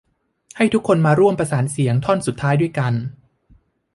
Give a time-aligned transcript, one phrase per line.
[0.57, 2.93] ให้ทุกคนมาร่วมประสานเสียงท่อนสุดท้ายด้วยกัน